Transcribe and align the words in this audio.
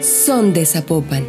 son 0.00 0.52
de 0.52 0.64
Zapopan. 0.64 1.24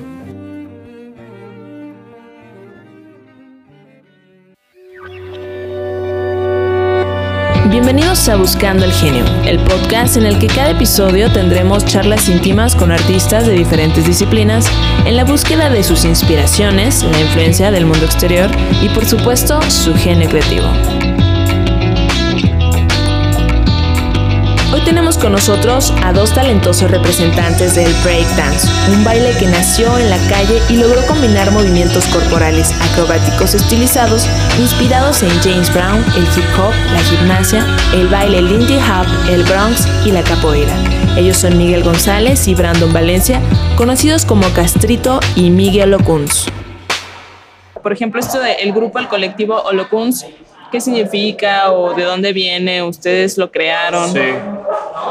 Bienvenidos 7.69 8.27
a 8.29 8.35
Buscando 8.35 8.85
el 8.85 8.91
Genio, 8.91 9.23
el 9.45 9.59
podcast 9.59 10.17
en 10.17 10.25
el 10.25 10.39
que 10.39 10.47
cada 10.47 10.71
episodio 10.71 11.31
tendremos 11.31 11.85
charlas 11.85 12.27
íntimas 12.29 12.75
con 12.75 12.91
artistas 12.91 13.45
de 13.45 13.53
diferentes 13.53 14.05
disciplinas 14.05 14.65
en 15.05 15.15
la 15.15 15.23
búsqueda 15.23 15.69
de 15.69 15.83
sus 15.83 16.05
inspiraciones, 16.05 17.03
la 17.03 17.19
influencia 17.21 17.71
del 17.71 17.85
mundo 17.85 18.05
exterior 18.05 18.49
y 18.81 18.89
por 18.89 19.05
supuesto 19.05 19.61
su 19.69 19.95
genio 19.95 20.29
creativo. 20.29 21.08
Con 25.19 25.33
nosotros 25.33 25.93
a 26.03 26.13
dos 26.13 26.33
talentosos 26.33 26.89
representantes 26.89 27.75
del 27.75 27.93
breakdance, 28.03 28.67
un 28.91 29.03
baile 29.03 29.31
que 29.37 29.45
nació 29.45 29.97
en 29.97 30.09
la 30.09 30.17
calle 30.29 30.61
y 30.69 30.77
logró 30.77 31.05
combinar 31.05 31.51
movimientos 31.51 32.05
corporales 32.07 32.71
acrobáticos 32.81 33.53
estilizados 33.53 34.27
inspirados 34.59 35.21
en 35.23 35.29
James 35.41 35.73
Brown, 35.73 36.03
el 36.15 36.23
hip 36.23 36.45
hop, 36.57 36.73
la 36.91 36.99
gimnasia, 36.99 37.65
el 37.93 38.07
baile 38.07 38.41
Lindy 38.41 38.77
Hop, 38.77 39.07
el 39.29 39.43
Bronx 39.43 39.87
y 40.05 40.11
la 40.11 40.23
capoeira. 40.23 40.73
Ellos 41.17 41.37
son 41.37 41.57
Miguel 41.57 41.83
González 41.83 42.47
y 42.47 42.55
Brandon 42.55 42.93
Valencia, 42.93 43.41
conocidos 43.75 44.25
como 44.25 44.47
Castrito 44.53 45.19
y 45.35 45.49
Miguel 45.49 45.93
Ocuns. 45.93 46.47
Por 47.81 47.93
ejemplo, 47.93 48.19
esto 48.19 48.39
del 48.39 48.71
grupo, 48.73 48.99
el 48.99 49.07
colectivo 49.07 49.61
Olocuns, 49.63 50.25
¿qué 50.71 50.79
significa 50.79 51.71
o 51.71 51.93
de 51.93 52.03
dónde 52.03 52.33
viene? 52.33 52.83
¿Ustedes 52.83 53.37
lo 53.37 53.51
crearon? 53.51 54.11
Sí. 54.13 54.19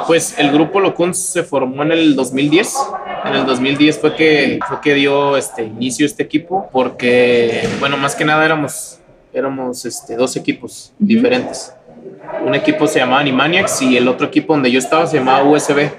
Pues 0.09 0.37
el 0.39 0.51
grupo 0.51 0.81
Locuns 0.81 1.19
se 1.19 1.43
formó 1.43 1.83
en 1.83 1.93
el 1.93 2.17
2010. 2.17 2.77
En 3.27 3.35
el 3.35 3.45
2010 3.45 3.99
fue 3.99 4.17
que, 4.17 4.59
fue 4.67 4.81
que 4.81 4.95
dio 4.95 5.37
este 5.37 5.65
inicio 5.65 6.07
este 6.07 6.23
equipo 6.23 6.71
porque, 6.73 7.69
bueno, 7.79 7.99
más 7.99 8.17
que 8.17 8.25
nada 8.25 8.43
éramos, 8.43 9.01
éramos 9.35 9.85
este, 9.85 10.17
dos 10.17 10.35
equipos 10.37 10.95
diferentes. 10.99 11.75
Un 12.43 12.55
equipo 12.55 12.87
se 12.87 13.01
llamaba 13.01 13.21
Animaniacs 13.21 13.83
y 13.83 13.99
el 13.99 14.09
otro 14.09 14.29
equipo 14.29 14.55
donde 14.55 14.71
yo 14.71 14.79
estaba 14.79 15.07
se 15.07 15.19
llamaba 15.19 15.45
USB. 15.45 15.91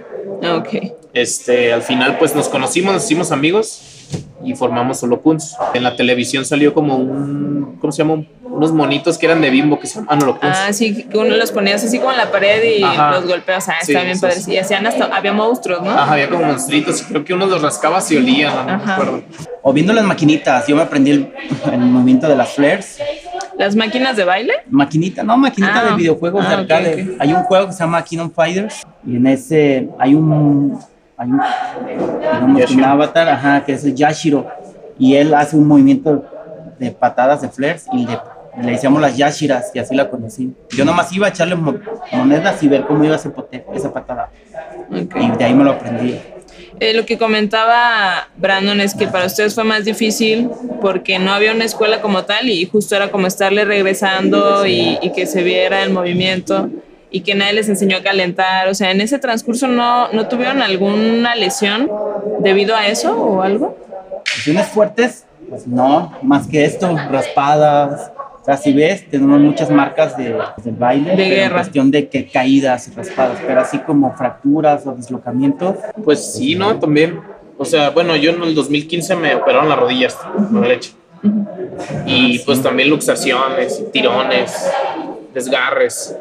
Ah, 0.42 0.55
Ok. 0.55 0.70
Este, 1.14 1.72
al 1.72 1.83
final 1.83 2.17
pues 2.17 2.36
nos 2.36 2.50
conocimos, 2.50 2.94
nos 2.94 3.05
hicimos 3.05 3.31
amigos 3.31 4.08
y 4.44 4.55
formamos 4.55 5.03
Holocuns. 5.03 5.55
En 5.76 5.83
la 5.83 5.95
televisión 5.95 6.45
salió 6.45 6.73
como 6.73 6.98
un, 6.98 7.78
¿cómo 7.80 7.92
se 7.92 8.03
llama? 8.03 8.23
Unos 8.59 8.73
monitos 8.73 9.17
que 9.17 9.25
eran 9.25 9.39
de 9.39 9.49
bimbo 9.49 9.79
que 9.79 9.88
se 9.88 9.99
llaman 10.02 10.21
Holocuns. 10.21 10.57
Ah, 10.67 10.73
sí, 10.73 11.03
que 11.05 11.17
uno 11.17 11.33
los 11.38 11.53
ponías 11.53 11.81
así 11.81 11.97
como 11.97 12.11
en 12.11 12.17
la 12.17 12.29
pared 12.29 12.61
y 12.77 12.83
Ajá. 12.83 13.11
los 13.11 13.25
golpeas. 13.25 13.69
Ah, 13.69 13.75
Sí, 13.81 13.93
está 13.93 14.03
bien 14.03 14.19
padre. 14.19 14.35
sí. 14.35 14.52
Y 14.52 14.57
hacían 14.57 14.85
hasta, 14.85 15.05
había 15.05 15.31
monstruos, 15.31 15.81
¿no? 15.81 15.89
Ajá, 15.91 16.11
había 16.11 16.29
como 16.29 16.43
monstruitos, 16.43 17.03
creo 17.03 17.23
que 17.23 17.33
uno 17.33 17.45
los 17.45 17.61
rascaba 17.61 17.99
y 18.09 18.17
olían, 18.17 18.53
no, 18.53 18.59
no 18.59 18.65
me 18.65 18.73
Ajá. 18.83 18.93
acuerdo. 18.95 19.21
O 19.61 19.71
viendo 19.71 19.93
las 19.93 20.03
maquinitas, 20.03 20.67
yo 20.67 20.75
me 20.75 20.81
aprendí 20.81 21.11
el, 21.11 21.33
el 21.71 21.80
movimiento 21.80 22.27
de 22.27 22.35
las 22.35 22.49
flares. 22.49 22.99
Las 23.57 23.77
máquinas 23.77 24.17
de 24.17 24.25
baile. 24.25 24.53
Maquinita, 24.69 25.23
no, 25.23 25.37
maquinita 25.37 25.80
Ah. 25.81 25.85
de 25.91 25.95
videojuegos 25.95 26.45
Ah, 26.45 26.49
de 26.49 26.55
ok, 26.55 26.59
arcade. 26.71 27.15
Hay 27.17 27.31
un 27.33 27.43
juego 27.43 27.67
que 27.67 27.71
se 27.73 27.80
llama 27.80 28.03
Kingdom 28.03 28.30
Fighters 28.31 28.85
y 29.07 29.15
en 29.15 29.25
ese 29.27 29.87
hay 29.97 30.15
un, 30.15 30.77
hay 31.17 31.30
un, 31.30 31.41
digamos, 32.55 32.71
un 32.71 32.83
avatar, 32.83 33.30
ajá, 33.30 33.63
que 33.63 33.71
es 33.71 33.85
el 33.85 33.95
Yashiro 33.95 34.45
y 34.97 35.15
él 35.15 35.33
hace 35.33 35.55
un 35.55 35.65
movimiento 35.65 36.25
de 36.77 36.91
patadas 36.91 37.41
de 37.41 37.49
flares 37.49 37.85
y 37.93 38.05
le, 38.05 38.17
le 38.63 38.71
decíamos 38.71 39.02
las 39.02 39.15
Yashiras 39.17 39.71
y 39.73 39.79
así 39.79 39.95
la 39.95 40.09
conocí. 40.09 40.53
Yo 40.71 40.85
nomás 40.85 41.11
iba 41.13 41.27
a 41.27 41.29
echarle 41.29 41.55
mo- 41.55 41.79
monedas 42.11 42.61
y 42.63 42.67
ver 42.67 42.85
cómo 42.85 43.03
iba 43.03 43.15
ese 43.15 43.29
pote, 43.29 43.65
esa 43.73 43.91
patada 43.91 44.29
Ok. 44.89 45.15
y 45.19 45.31
de 45.38 45.43
ahí 45.45 45.53
me 45.53 45.63
lo 45.63 45.71
aprendí. 45.71 46.19
Eh, 46.80 46.93
lo 46.93 47.05
que 47.05 47.17
comentaba 47.17 48.30
Brandon 48.37 48.80
es 48.80 48.93
que 48.95 49.07
para 49.07 49.25
ustedes 49.25 49.53
fue 49.53 49.63
más 49.65 49.83
difícil 49.85 50.49
porque 50.81 51.19
no 51.19 51.33
había 51.33 51.52
una 51.52 51.65
escuela 51.65 52.02
como 52.02 52.23
tal 52.23 52.49
y 52.49 52.65
justo 52.65 52.95
era 52.95 53.11
como 53.11 53.27
estarle 53.27 53.65
regresando 53.65 54.65
y, 54.65 54.98
y 55.02 55.11
que 55.11 55.25
se 55.25 55.43
viera 55.43 55.83
el 55.83 55.89
movimiento 55.92 56.69
y 57.11 57.21
que 57.21 57.36
nadie 57.36 57.53
les 57.53 57.67
enseñó 57.69 57.98
a 57.98 58.02
calentar. 58.03 58.67
O 58.69 58.73
sea, 58.75 58.92
en 58.92 59.02
ese 59.02 59.19
transcurso 59.19 59.67
no, 59.67 60.09
no 60.14 60.27
tuvieron 60.27 60.61
alguna 60.61 61.36
lesión 61.36 61.89
debido 62.39 62.75
a 62.75 62.87
eso 62.87 63.14
o 63.19 63.42
algo. 63.42 63.75
Lesiones 64.37 64.67
fuertes, 64.67 65.25
pues 65.49 65.67
no, 65.67 66.14
más 66.21 66.48
que 66.48 66.64
esto, 66.64 66.95
raspadas. 67.11 68.11
O 68.42 68.45
sea, 68.45 68.58
si 68.58 68.73
ves, 68.73 69.10
tenemos 69.10 69.39
muchas 69.39 69.70
marcas 69.70 70.17
de, 70.17 70.36
del 70.64 70.76
baile, 70.76 71.11
pero 71.11 71.23
en 71.23 71.30
guerra. 71.30 71.55
cuestión 71.58 71.92
de 71.92 72.08
que 72.08 72.27
caídas 72.27 72.88
y 72.88 72.92
raspadas, 72.92 73.39
pero 73.45 73.61
así 73.61 73.80
como 73.80 74.16
fracturas 74.16 74.88
o 74.88 74.94
dislocamientos, 74.94 75.76
Pues 76.04 76.33
sí, 76.33 76.55
¿no? 76.55 76.80
También. 76.80 77.20
O 77.58 77.66
sea, 77.66 77.89
bueno, 77.89 78.16
yo 78.16 78.32
en 78.32 78.42
el 78.42 78.55
2015 78.55 79.16
me 79.17 79.36
operaron 79.36 79.67
las 79.67 79.78
rodillas, 79.78 80.17
la 80.54 80.61
derecha. 80.61 80.92
Y 82.05 82.39
pues 82.39 82.64
también 82.64 82.89
luxaciones, 82.89 83.83
tirones, 83.92 84.72
desgarres. 85.33 86.16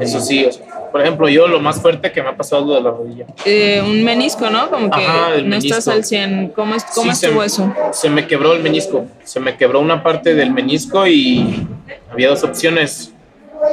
Eso 0.00 0.20
sí, 0.20 0.46
o 0.46 0.52
sea, 0.52 0.66
por 0.98 1.04
ejemplo, 1.06 1.28
yo 1.28 1.46
lo 1.46 1.60
más 1.60 1.80
fuerte 1.80 2.10
que 2.10 2.20
me 2.20 2.30
ha 2.30 2.36
pasado 2.36 2.62
es 2.62 2.66
lo 2.66 2.74
de 2.74 2.80
la 2.80 2.90
rodilla. 2.90 3.24
Eh, 3.44 3.80
un 3.86 4.02
menisco, 4.02 4.50
¿no? 4.50 4.68
Como 4.68 4.90
que 4.90 5.00
Ajá, 5.00 5.28
no 5.44 5.54
estás 5.54 5.86
menisco. 5.86 5.90
al 5.92 6.04
100. 6.04 6.48
¿Cómo, 6.56 6.74
es- 6.74 6.82
cómo 6.92 7.14
Sí, 7.14 7.24
estuvo 7.26 7.40
se, 7.42 7.46
eso? 7.46 7.72
Se 7.92 8.10
me 8.10 8.26
quebró 8.26 8.52
el 8.52 8.64
menisco. 8.64 9.06
Se 9.22 9.38
me 9.38 9.56
quebró 9.56 9.78
una 9.78 10.02
parte 10.02 10.34
del 10.34 10.50
menisco 10.50 11.06
y 11.06 11.68
había 12.10 12.30
dos 12.30 12.42
opciones. 12.42 13.12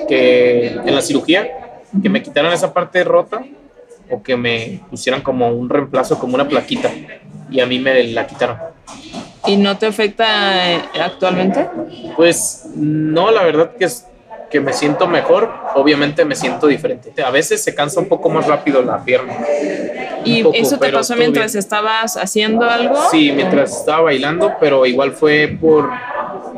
Que 0.08 0.68
en 0.68 0.94
la 0.94 1.02
cirugía, 1.02 1.50
que 2.00 2.10
me 2.10 2.22
quitaran 2.22 2.54
esa 2.54 2.72
parte 2.72 3.04
rota 3.04 3.44
o 4.12 4.22
que 4.22 4.38
me 4.38 4.82
pusieran 4.92 5.22
como 5.22 5.50
un 5.50 5.68
reemplazo, 5.68 6.20
como 6.20 6.36
una 6.36 6.48
plaquita. 6.48 6.92
Y 7.50 7.60
a 7.60 7.66
mí 7.66 7.80
me 7.80 8.04
la 8.04 8.28
quitaron. 8.28 8.58
¿Y 9.48 9.58
no 9.58 9.80
te 9.80 9.88
afecta 9.88 10.74
eh, 10.74 10.82
actualmente? 11.02 11.68
Pues 12.16 12.68
no, 12.76 13.32
la 13.32 13.42
verdad 13.44 13.72
que 13.80 13.86
es 13.86 14.06
que 14.50 14.60
me 14.60 14.74
siento 14.74 15.08
mejor, 15.08 15.52
obviamente 15.76 16.26
me 16.26 16.36
siento 16.36 16.68
diferente. 16.68 17.12
A 17.24 17.32
veces 17.32 17.64
se 17.64 17.74
cansa 17.74 18.00
un 18.00 18.08
poco 18.08 18.30
más 18.30 18.48
rápido 18.48 18.82
la 18.82 19.04
pierna. 19.04 19.34
¿Y 20.24 20.44
poco, 20.44 20.56
eso 20.56 20.78
te 20.78 20.92
pasó 20.92 21.16
mientras 21.16 21.54
bien. 21.54 21.60
estabas 21.60 22.18
haciendo 22.18 22.66
algo? 22.66 22.96
Sí, 23.12 23.32
mientras 23.32 23.78
estaba 23.80 24.02
bailando, 24.02 24.54
pero 24.60 24.86
igual 24.86 25.12
fue 25.12 25.58
por, 25.60 25.90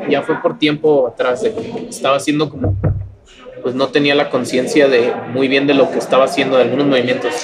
ya 0.08 0.22
fue 0.22 0.40
por 0.40 0.58
tiempo 0.58 1.08
atrás, 1.08 1.42
de 1.42 1.52
que 1.52 1.86
estaba 1.88 2.16
haciendo 2.16 2.50
como, 2.50 2.76
pues 3.62 3.74
no 3.74 3.88
tenía 3.88 4.14
la 4.14 4.30
conciencia 4.30 4.88
de 4.88 5.12
muy 5.32 5.48
bien 5.48 5.66
de 5.66 5.74
lo 5.74 5.90
que 5.90 5.98
estaba 5.98 6.24
haciendo, 6.24 6.56
de 6.56 6.64
algunos 6.64 6.86
movimientos. 6.86 7.34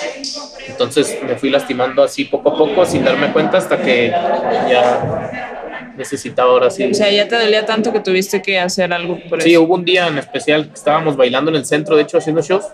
Entonces 0.67 1.19
me 1.27 1.37
fui 1.37 1.51
lastimando 1.51 2.03
así 2.03 2.25
poco 2.25 2.51
a 2.51 2.57
poco 2.57 2.87
sin 2.87 3.05
darme 3.05 3.33
cuenta 3.33 3.59
hasta 3.59 3.79
que 3.83 4.09
ya 4.09 5.54
necesitaba 5.97 6.51
ahora 6.51 6.71
sí. 6.71 6.85
O 6.85 6.95
sea, 6.95 7.11
ya 7.11 7.27
te 7.29 7.37
dolía 7.39 7.65
tanto 7.67 7.93
que 7.93 8.01
tuviste 8.01 8.43
que 8.43 8.59
hacer 8.59 8.93
algo 8.93 9.19
por 9.29 9.41
Sí, 9.43 9.53
eso. 9.53 9.63
hubo 9.63 9.75
un 9.75 9.85
día 9.85 10.09
en 10.09 10.19
especial 10.19 10.69
que 10.69 10.75
estábamos 10.75 11.17
bailando 11.17 11.51
en 11.51 11.57
el 11.57 11.65
centro, 11.67 11.97
de 11.97 12.03
hecho, 12.03 12.19
haciendo 12.19 12.43
shows. 12.43 12.65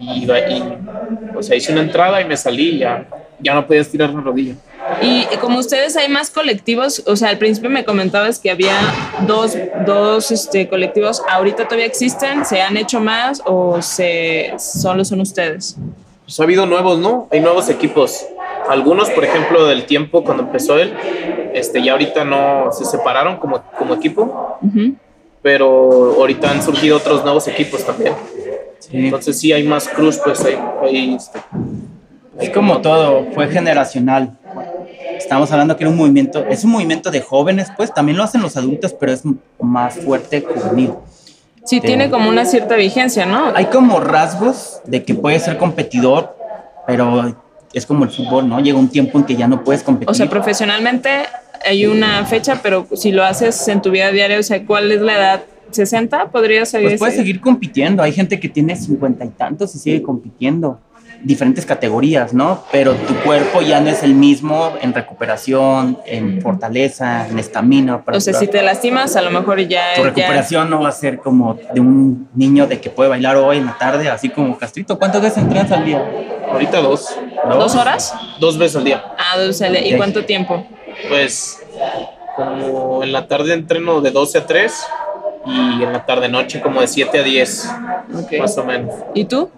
Y, 0.00 0.26
ba- 0.26 0.40
y, 0.48 0.62
o 1.36 1.42
sea, 1.42 1.56
hice 1.56 1.72
una 1.72 1.82
entrada 1.82 2.20
y 2.20 2.24
me 2.26 2.36
salí 2.36 2.70
y 2.70 2.78
ya, 2.78 3.06
ya 3.40 3.54
no 3.54 3.66
podía 3.66 3.80
estirar 3.80 4.10
la 4.10 4.20
rodilla. 4.20 4.54
Y 5.02 5.24
como 5.40 5.58
ustedes 5.58 5.96
hay 5.96 6.08
más 6.08 6.30
colectivos, 6.30 7.02
o 7.06 7.14
sea, 7.16 7.28
al 7.30 7.38
principio 7.38 7.68
me 7.70 7.84
comentabas 7.84 8.38
que 8.38 8.50
había 8.50 8.78
dos, 9.26 9.56
dos 9.86 10.30
este, 10.30 10.68
colectivos, 10.68 11.22
¿ahorita 11.28 11.64
todavía 11.64 11.86
existen? 11.86 12.44
¿Se 12.44 12.60
han 12.62 12.76
hecho 12.76 13.00
más 13.00 13.42
o 13.44 13.82
se, 13.82 14.52
solo 14.58 15.04
son 15.04 15.20
ustedes? 15.20 15.76
Pues 16.24 16.38
ha 16.40 16.42
habido 16.44 16.64
nuevos, 16.66 16.98
¿no? 16.98 17.28
Hay 17.30 17.40
nuevos 17.40 17.68
equipos. 17.68 18.24
Algunos, 18.68 19.10
por 19.10 19.24
ejemplo, 19.24 19.66
del 19.66 19.84
tiempo 19.86 20.22
cuando 20.24 20.42
empezó 20.44 20.78
él, 20.78 20.92
este, 21.54 21.82
ya 21.82 21.92
ahorita 21.92 22.24
no 22.24 22.70
se 22.72 22.84
separaron 22.84 23.36
como, 23.38 23.62
como 23.78 23.94
equipo, 23.94 24.58
Ujú. 24.62 24.94
pero 25.42 26.14
ahorita 26.18 26.50
han 26.50 26.62
surgido 26.62 26.96
otros 26.98 27.24
nuevos 27.24 27.48
equipos 27.48 27.84
también. 27.84 28.12
sí. 28.78 28.90
Entonces 28.92 29.38
sí 29.38 29.52
hay 29.52 29.64
más 29.64 29.88
cruz, 29.88 30.20
pues 30.22 30.44
hay, 30.44 30.58
hay, 30.82 31.14
este, 31.14 31.40
es 32.40 32.50
como 32.50 32.80
todo, 32.80 33.26
fue 33.34 33.48
generacional. 33.48 34.36
Estamos 35.16 35.50
hablando 35.50 35.76
que 35.76 35.82
era 35.84 35.90
un 35.90 35.96
movimiento, 35.96 36.44
es 36.48 36.62
un 36.64 36.70
movimiento 36.70 37.10
de 37.10 37.20
jóvenes, 37.20 37.68
pues 37.76 37.92
también 37.92 38.16
lo 38.16 38.22
hacen 38.24 38.40
los 38.40 38.56
adultos, 38.56 38.92
pero 38.92 39.12
es 39.12 39.22
más 39.60 39.96
fuerte 39.96 40.42
juvenil. 40.42 40.92
Sí, 41.64 41.80
tiene 41.80 42.08
como 42.08 42.28
una 42.30 42.44
cierta 42.44 42.76
vigencia, 42.76 43.26
¿no? 43.26 43.52
Hay 43.54 43.66
como 43.66 44.00
rasgos 44.00 44.80
de 44.86 45.04
que 45.04 45.14
puedes 45.14 45.42
ser 45.42 45.58
competidor, 45.58 46.34
pero 46.86 47.36
es 47.72 47.86
como 47.86 48.04
el 48.04 48.10
fútbol, 48.10 48.48
¿no? 48.48 48.60
Llega 48.60 48.78
un 48.78 48.88
tiempo 48.88 49.18
en 49.18 49.24
que 49.24 49.36
ya 49.36 49.46
no 49.48 49.62
puedes 49.64 49.82
competir. 49.82 50.10
O 50.10 50.14
sea, 50.14 50.28
profesionalmente 50.28 51.10
hay 51.66 51.86
una 51.86 52.24
fecha, 52.24 52.60
pero 52.62 52.86
si 52.94 53.12
lo 53.12 53.24
haces 53.24 53.66
en 53.68 53.82
tu 53.82 53.90
vida 53.90 54.10
diaria, 54.10 54.38
o 54.38 54.42
sea, 54.42 54.64
¿cuál 54.64 54.90
es 54.92 55.00
la 55.00 55.14
edad? 55.16 55.42
¿60? 55.72 56.30
¿Podrías 56.30 56.70
seguir? 56.70 56.88
pues 56.90 56.98
puedes 56.98 57.16
seguir 57.16 57.40
compitiendo. 57.40 58.02
Hay 58.02 58.12
gente 58.12 58.40
que 58.40 58.48
tiene 58.48 58.74
cincuenta 58.76 59.24
y 59.24 59.28
tantos 59.28 59.74
y 59.74 59.78
sigue 59.78 60.02
compitiendo. 60.02 60.80
Diferentes 61.22 61.66
categorías, 61.66 62.32
¿no? 62.32 62.62
Pero 62.70 62.94
tu 62.94 63.12
cuerpo 63.16 63.60
ya 63.60 63.80
no 63.80 63.90
es 63.90 64.04
el 64.04 64.14
mismo 64.14 64.72
en 64.80 64.94
recuperación, 64.94 65.98
en 66.06 66.40
fortaleza, 66.40 67.26
en 67.28 67.40
estamina. 67.40 68.04
para 68.04 68.16
O 68.16 68.20
sea, 68.20 68.32
durar. 68.34 68.46
si 68.46 68.50
te 68.52 68.62
lastimas, 68.62 69.16
a 69.16 69.22
lo 69.22 69.30
mejor 69.32 69.58
ya... 69.66 69.94
tu 69.96 70.02
ya- 70.02 70.06
recuperación 70.10 70.70
no 70.70 70.80
va 70.80 70.90
a 70.90 70.92
ser 70.92 71.18
como 71.18 71.58
de 71.74 71.80
un 71.80 72.28
niño 72.34 72.68
de 72.68 72.80
que 72.80 72.88
puede 72.88 73.10
bailar 73.10 73.36
hoy 73.36 73.56
en 73.58 73.66
la 73.66 73.76
tarde, 73.76 74.08
así 74.08 74.28
como 74.28 74.56
Castrito. 74.56 74.96
¿Cuántas 74.98 75.20
veces 75.20 75.38
entrenas 75.38 75.72
al 75.72 75.84
día? 75.84 76.02
ahorita 76.52 76.80
dos. 76.80 77.08
¿Dos 77.48 77.74
horas? 77.74 78.14
Dos 78.40 78.58
veces 78.58 78.76
al 78.76 78.84
día. 78.84 79.04
Ah, 79.18 79.36
dos 79.36 79.48
veces 79.48 79.62
al 79.62 79.72
día. 79.72 79.86
¿Y 79.86 79.96
cuánto 79.96 80.24
tiempo? 80.24 80.66
Pues 81.08 81.62
como 82.36 83.02
en 83.02 83.12
la 83.12 83.26
tarde 83.26 83.54
entreno 83.54 84.00
de 84.00 84.10
12 84.10 84.38
a 84.38 84.46
3 84.46 84.86
y 85.46 85.82
en 85.82 85.92
la 85.92 86.04
tarde 86.06 86.28
noche 86.28 86.60
como 86.60 86.80
de 86.80 86.86
7 86.86 87.18
a 87.18 87.22
10, 87.22 87.70
Ok. 88.22 88.32
más 88.40 88.56
o 88.58 88.64
menos. 88.64 88.94
¿Y 89.14 89.24
tú? 89.24 89.50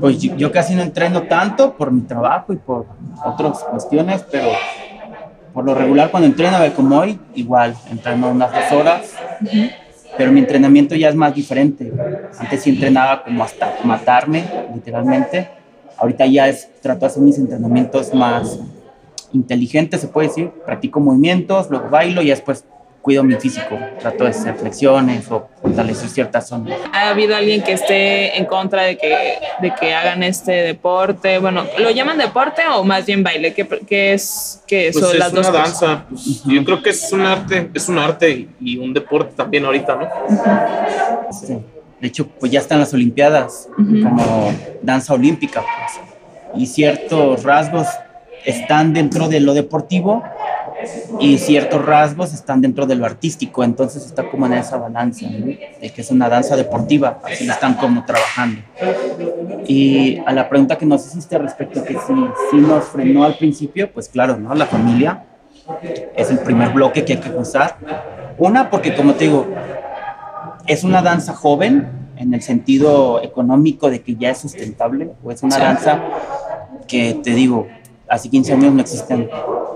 Pues 0.00 0.20
yo, 0.20 0.36
yo 0.36 0.52
casi 0.52 0.74
no 0.74 0.82
entreno 0.82 1.22
tanto 1.22 1.74
por 1.74 1.90
mi 1.90 2.02
trabajo 2.02 2.52
y 2.52 2.56
por 2.56 2.86
otras 3.24 3.64
cuestiones, 3.64 4.24
pero 4.30 4.48
por 5.54 5.64
lo 5.64 5.74
regular 5.74 6.10
cuando 6.10 6.26
entreno, 6.26 6.56
a 6.56 6.60
ver, 6.60 6.72
como 6.74 6.98
hoy, 6.98 7.18
igual, 7.34 7.74
entreno 7.90 8.28
unas 8.30 8.52
dos 8.52 8.72
horas, 8.78 9.14
pero 10.18 10.30
mi 10.30 10.40
entrenamiento 10.40 10.94
ya 10.94 11.08
es 11.08 11.14
más 11.14 11.34
diferente. 11.34 11.90
Antes 12.38 12.62
sí 12.62 12.70
entrenaba 12.70 13.22
como 13.24 13.42
hasta 13.42 13.76
matarme, 13.84 14.44
literalmente. 14.74 15.50
Ahorita 15.98 16.26
ya 16.26 16.48
es, 16.48 16.68
trato 16.80 17.00
de 17.00 17.06
hacer 17.06 17.22
mis 17.22 17.38
entrenamientos 17.38 18.14
más 18.14 18.58
inteligentes, 19.32 20.00
se 20.00 20.08
puede 20.08 20.28
decir. 20.28 20.50
Practico 20.64 21.00
movimientos, 21.00 21.68
luego 21.70 21.88
bailo 21.90 22.22
y 22.22 22.28
después 22.30 22.64
cuido 23.02 23.24
mi 23.24 23.34
físico. 23.36 23.78
Trato 24.00 24.24
de 24.24 24.30
hacer 24.30 24.54
flexiones 24.56 25.30
o 25.30 25.48
fortalecer 25.62 26.08
ciertas 26.08 26.48
zonas. 26.48 26.78
¿Ha 26.92 27.08
habido 27.10 27.34
alguien 27.36 27.62
que 27.62 27.72
esté 27.72 28.36
en 28.38 28.44
contra 28.44 28.82
de 28.82 28.96
que, 28.98 29.38
de 29.60 29.74
que 29.74 29.94
hagan 29.94 30.22
este 30.22 30.52
deporte? 30.52 31.38
Bueno, 31.38 31.64
¿lo 31.78 31.90
llaman 31.90 32.18
deporte 32.18 32.62
o 32.74 32.84
más 32.84 33.06
bien 33.06 33.22
baile? 33.22 33.54
¿Qué, 33.54 33.66
qué 33.86 34.12
es? 34.14 34.62
¿Qué 34.66 34.90
Pues 34.92 35.04
son 35.04 35.14
es 35.14 35.18
las 35.18 35.32
dos 35.32 35.48
una 35.48 35.62
cosas? 35.62 35.80
danza, 35.80 36.04
pues, 36.08 36.42
yo 36.44 36.64
creo 36.64 36.82
que 36.82 36.90
es 36.90 37.12
un 37.12 37.22
arte, 37.22 37.70
es 37.72 37.88
un 37.88 37.98
arte 37.98 38.48
y 38.60 38.76
un 38.78 38.92
deporte 38.92 39.32
también 39.34 39.64
ahorita, 39.64 39.94
¿no? 39.96 40.08
Este, 41.30 41.58
de 42.00 42.08
hecho, 42.08 42.28
pues 42.28 42.52
ya 42.52 42.60
están 42.60 42.78
las 42.78 42.94
Olimpiadas 42.94 43.68
como 43.76 44.52
danza 44.82 45.14
olímpica, 45.14 45.62
pues. 45.62 46.06
Y 46.54 46.66
ciertos 46.66 47.42
rasgos 47.42 47.86
están 48.44 48.92
dentro 48.94 49.28
de 49.28 49.40
lo 49.40 49.52
deportivo 49.52 50.22
y 51.18 51.38
ciertos 51.38 51.84
rasgos 51.84 52.32
están 52.32 52.60
dentro 52.60 52.86
de 52.86 52.94
lo 52.94 53.04
artístico. 53.04 53.64
Entonces 53.64 54.06
está 54.06 54.30
como 54.30 54.46
en 54.46 54.54
esa 54.54 54.76
balanza, 54.76 55.26
¿no? 55.28 55.46
De 55.46 55.90
que 55.94 56.00
es 56.00 56.10
una 56.10 56.28
danza 56.28 56.56
deportiva, 56.56 57.20
así 57.24 57.48
están 57.48 57.74
como 57.74 58.04
trabajando. 58.04 58.62
Y 59.66 60.18
a 60.24 60.32
la 60.32 60.48
pregunta 60.48 60.78
que 60.78 60.86
nos 60.86 61.06
hiciste 61.06 61.36
respecto 61.36 61.80
a 61.80 61.84
que 61.84 61.94
si, 61.94 62.14
si 62.50 62.56
nos 62.56 62.84
frenó 62.84 63.24
al 63.24 63.36
principio, 63.36 63.90
pues 63.92 64.08
claro, 64.08 64.36
¿no? 64.36 64.54
La 64.54 64.66
familia 64.66 65.24
es 66.16 66.30
el 66.30 66.38
primer 66.38 66.70
bloque 66.70 67.04
que 67.04 67.14
hay 67.14 67.18
que 67.18 67.30
usar. 67.30 67.76
Una, 68.38 68.70
porque 68.70 68.94
como 68.94 69.14
te 69.14 69.24
digo, 69.24 69.46
es 70.68 70.84
una 70.84 71.02
danza 71.02 71.34
joven 71.34 71.88
en 72.16 72.34
el 72.34 72.42
sentido 72.42 73.20
económico 73.22 73.90
de 73.90 74.02
que 74.02 74.14
ya 74.16 74.30
es 74.30 74.38
sustentable, 74.38 75.10
o 75.24 75.30
es 75.32 75.42
una 75.42 75.56
Sí. 75.56 75.62
danza 75.62 76.00
que 76.86 77.14
te 77.22 77.30
digo, 77.30 77.66
hace 78.08 78.28
15 78.28 78.52
años 78.52 78.72
no 78.74 78.80
existen 78.80 79.28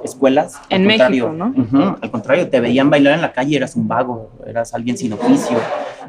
escuelas. 0.05 0.55
En 0.69 0.87
México, 0.87 1.33
ujú, 1.56 1.97
al 2.00 2.11
contrario, 2.11 2.49
te 2.49 2.61
veían 2.61 2.91
bailar 2.91 3.15
en 3.15 3.21
la 3.23 3.33
calle, 3.33 3.56
eras 3.56 3.77
un 3.77 3.87
vago, 3.89 4.31
eras 4.47 4.75
alguien 4.75 4.97
sin 4.99 5.12
oficio, 5.12 5.59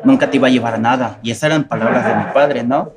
nunca 0.03 0.29
te 0.29 0.37
iba 0.37 0.47
a 0.47 0.51
llevar 0.51 0.73
a 0.75 0.77
nada. 0.77 1.19
Y 1.23 1.31
esas 1.31 1.43
eran 1.43 1.65
palabras 1.65 2.05
de 2.05 2.15
mi 2.15 2.33
padre, 2.33 2.63
¿no? 2.63 2.89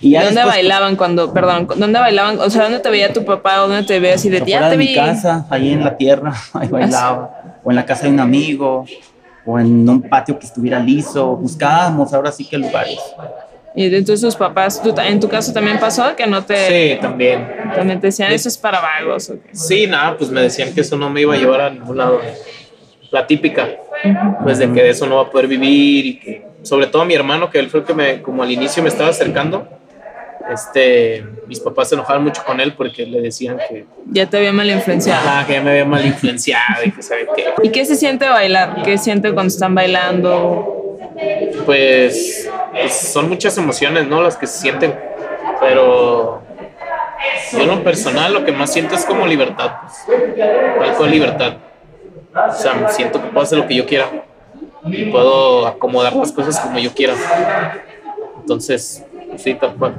Y 0.00 0.10
ya 0.10 0.20
¿Dónde 0.24 0.34
después, 0.36 0.56
bailaban 0.56 0.96
cuando, 0.96 1.32
perdón, 1.32 1.68
dónde 1.76 1.98
bailaban? 2.00 2.40
O 2.40 2.50
sea, 2.50 2.64
¿dónde 2.64 2.80
te 2.80 2.90
veía 2.90 3.12
tu 3.12 3.24
papá 3.24 3.58
dónde 3.58 3.84
te 3.84 4.00
veía 4.00 4.16
así 4.16 4.28
de 4.28 4.38
afuera 4.38 4.60
ya 4.60 4.64
te 4.66 4.70
de 4.72 4.76
vi? 4.76 4.88
mi 4.88 4.94
casa, 4.94 5.46
ahí 5.48 5.72
en 5.72 5.84
la 5.84 5.96
tierra, 5.96 6.32
ahí 6.54 6.68
bailaba, 6.68 7.60
o 7.62 7.70
en 7.70 7.76
la 7.76 7.86
casa 7.86 8.02
de 8.06 8.10
un 8.12 8.20
amigo, 8.20 8.84
o 9.46 9.58
en 9.58 9.88
un 9.88 10.02
patio 10.02 10.38
que 10.38 10.46
estuviera 10.46 10.78
liso, 10.80 11.36
buscábamos 11.36 12.12
ahora 12.14 12.32
sí 12.32 12.44
que 12.44 12.56
lugares. 12.58 12.98
Y 13.76 13.86
entonces 13.86 14.20
tus 14.20 14.36
papás, 14.36 14.80
¿tú 14.82 14.92
ta- 14.92 15.06
en 15.08 15.18
tu 15.18 15.28
caso 15.28 15.52
también 15.52 15.78
pasó 15.80 16.14
que 16.16 16.26
no 16.26 16.44
te, 16.44 16.94
Sí, 16.94 17.00
también. 17.00 17.46
también 17.74 18.00
te 18.00 18.06
decían 18.06 18.30
eso 18.32 18.48
es 18.48 18.56
para 18.56 18.80
vagos? 18.80 19.32
Sí, 19.52 19.86
nada, 19.88 20.16
pues 20.16 20.30
me 20.30 20.42
decían 20.42 20.72
que 20.72 20.80
eso 20.82 20.96
no 20.96 21.10
me 21.10 21.22
iba 21.22 21.34
a 21.34 21.36
llevar 21.36 21.60
a 21.60 21.70
ningún 21.70 21.96
lado. 21.98 22.20
La 23.10 23.26
típica, 23.26 23.68
pues 24.42 24.58
de 24.58 24.72
que 24.72 24.82
de 24.82 24.90
eso 24.90 25.06
no 25.06 25.16
va 25.16 25.22
a 25.22 25.30
poder 25.30 25.46
vivir 25.48 26.06
y 26.06 26.18
que, 26.20 26.46
sobre 26.62 26.86
todo 26.86 27.04
mi 27.04 27.14
hermano, 27.14 27.50
que 27.50 27.58
él 27.58 27.68
fue 27.68 27.80
el 27.80 27.86
que 27.86 27.94
me, 27.94 28.22
como 28.22 28.42
al 28.42 28.50
inicio 28.50 28.82
me 28.82 28.88
estaba 28.88 29.10
acercando, 29.10 29.66
este, 30.50 31.24
mis 31.46 31.60
papás 31.60 31.88
se 31.88 31.94
enojaban 31.94 32.22
mucho 32.22 32.42
con 32.44 32.60
él 32.60 32.74
porque 32.74 33.06
le 33.06 33.20
decían 33.20 33.58
que, 33.68 33.86
Ya 34.10 34.26
te 34.26 34.36
había 34.36 34.52
mal 34.52 34.68
influenciado. 34.70 35.22
ah, 35.26 35.44
que 35.46 35.54
ya 35.54 35.62
me 35.62 35.70
había 35.70 35.84
mal 35.84 36.04
influenciado 36.04 36.84
y 36.84 36.90
que 36.90 37.02
sabe 37.02 37.26
qué. 37.34 37.46
¿Y 37.62 37.70
qué 37.70 37.84
se 37.84 37.96
siente 37.96 38.28
bailar? 38.28 38.82
¿Qué 38.82 38.98
siente 38.98 39.32
cuando 39.32 39.48
están 39.48 39.74
bailando? 39.74 40.98
Pues, 41.64 42.48
pues 42.72 42.92
son 42.94 43.28
muchas 43.28 43.56
emociones, 43.56 44.06
¿no? 44.06 44.22
Las 44.22 44.36
que 44.36 44.46
se 44.46 44.58
sienten, 44.58 44.94
pero 45.60 46.42
yo 47.52 47.60
en 47.60 47.68
lo 47.68 47.84
personal 47.84 48.32
lo 48.32 48.44
que 48.44 48.52
más 48.52 48.72
siento 48.72 48.94
es 48.94 49.04
como 49.04 49.26
libertad, 49.26 49.72
pues, 50.06 50.36
tal 50.36 50.94
cual 50.96 51.10
libertad. 51.10 51.54
O 52.34 52.52
sea, 52.52 52.88
siento 52.88 53.22
que 53.22 53.28
puedo 53.28 53.42
hacer 53.42 53.58
lo 53.58 53.66
que 53.66 53.76
yo 53.76 53.86
quiera 53.86 54.06
y 54.86 55.04
puedo 55.04 55.66
acomodar 55.66 56.14
las 56.16 56.32
cosas 56.32 56.58
como 56.58 56.78
yo 56.78 56.92
quiera. 56.92 57.14
Entonces, 58.40 59.04
sí, 59.36 59.54
tal 59.54 59.74
cual. 59.76 59.94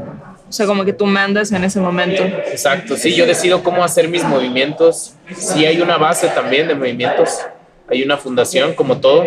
O 0.55 0.57
sea, 0.57 0.67
como 0.67 0.85
que 0.85 0.93
tú 0.93 1.05
mandas 1.05 1.51
en 1.51 1.65
ese 1.65 1.81
momento. 1.81 2.23
Exacto, 2.23 2.95
sí, 2.95 3.13
yo 3.13 3.25
decido 3.25 3.61
cómo 3.61 3.83
hacer 3.83 4.07
mis 4.07 4.23
movimientos. 4.23 5.13
Sí 5.35 5.65
hay 5.65 5.81
una 5.81 5.97
base 5.97 6.29
también 6.29 6.69
de 6.69 6.75
movimientos, 6.75 7.41
hay 7.89 8.03
una 8.03 8.15
fundación 8.15 8.73
como 8.73 9.01
todo, 9.01 9.25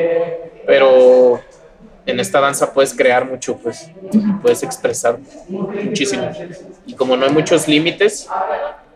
pero 0.67 1.39
en 2.07 2.19
esta 2.19 2.41
danza 2.41 2.73
puedes 2.73 2.95
crear 2.95 3.27
mucho, 3.27 3.59
pues 3.59 3.91
puedes 4.41 4.63
expresar 4.63 5.19
muchísimo. 5.51 6.31
Y 6.87 6.95
como 6.95 7.15
no 7.15 7.27
hay 7.27 7.33
muchos 7.33 7.69
límites, 7.69 8.27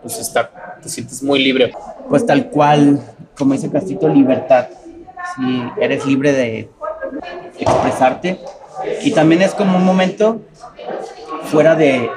pues 0.01 0.19
está, 0.19 0.79
te 0.83 0.89
sientes 0.89 1.23
muy 1.23 1.39
libre. 1.45 1.71
pues 2.09 2.25
tal 2.25 2.49
cual, 2.49 2.99
como 3.37 3.53
dice 3.53 3.71
Castito, 3.71 4.09
libertad. 4.09 4.69
Si 5.37 5.63
eres 5.79 6.07
libre 6.07 6.33
de 6.33 6.71
expresarte. 7.59 8.41
Y 9.03 9.11
también 9.11 9.43
es 9.43 9.53
como 9.53 9.77
un 9.77 9.85
momento 9.85 10.41
fuera 11.51 11.75
de 11.75 12.11